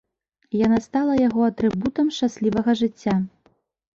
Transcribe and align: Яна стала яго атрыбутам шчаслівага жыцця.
Яна 0.65 0.79
стала 0.85 1.17
яго 1.27 1.41
атрыбутам 1.49 2.09
шчаслівага 2.15 2.71
жыцця. 2.81 3.15